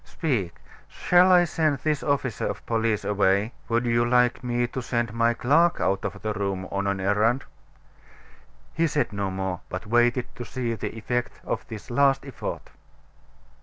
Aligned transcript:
Speak, 0.03 0.55
shall 0.87 1.31
I 1.31 1.43
send 1.43 1.77
this 1.77 2.01
officer 2.01 2.47
of 2.47 2.65
police 2.65 3.05
away? 3.05 3.53
Would 3.69 3.85
you 3.85 4.03
like 4.03 4.43
me 4.43 4.65
to 4.65 4.81
send 4.81 5.13
my 5.13 5.35
clerk 5.35 5.79
out 5.79 6.03
of 6.03 6.23
the 6.23 6.33
room, 6.33 6.67
on 6.71 6.87
an 6.87 6.99
errand?" 6.99 7.43
He 8.73 8.87
said 8.87 9.13
no 9.13 9.29
more, 9.29 9.61
but 9.69 9.85
waited 9.85 10.25
to 10.37 10.43
see 10.43 10.73
the 10.73 10.97
effect 10.97 11.39
of 11.45 11.67
this 11.67 11.91
last 11.91 12.25
effort. 12.25 12.71